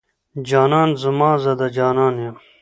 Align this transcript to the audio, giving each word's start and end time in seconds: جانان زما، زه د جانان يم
جانان 0.49 0.89
زما، 1.03 1.31
زه 1.43 1.51
د 1.59 1.61
جانان 1.77 2.15
يم 2.25 2.35